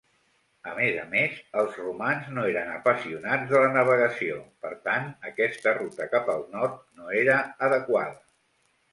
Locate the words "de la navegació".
3.51-4.37